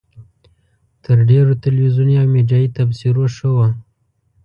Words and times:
تر 1.03 1.17
ډېرو 1.29 1.53
تلویزیوني 1.63 2.15
او 2.21 2.27
میډیایي 2.33 2.69
تبصرو 2.77 3.25
ښه 3.35 3.49
وه. 3.55 3.67